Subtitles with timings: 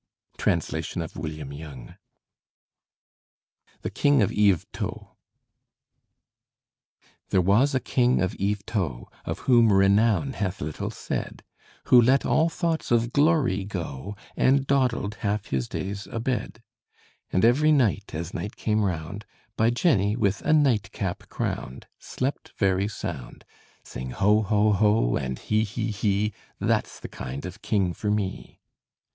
[0.39, 1.93] Translation of William Young.
[3.83, 5.09] THE KING OF YVETOT
[7.29, 11.43] There was a king of Yvetot, Of whom renown hath little said,
[11.83, 16.63] Who let all thoughts of glory go, And dawdled half his days a bed;
[17.31, 19.23] And every night, as night came round,
[19.55, 23.45] By Jenny with a nightcap crowned, Slept very sound:
[23.83, 25.15] Sing ho, ho, ho!
[25.15, 26.33] and he, he, he!
[26.59, 28.59] That's the kind of king for me.